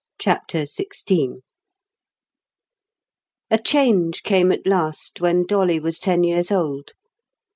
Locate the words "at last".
4.51-5.21